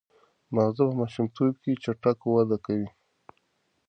[0.55, 2.89] ماغزه په ماشومتوب کې چټک وده کوي.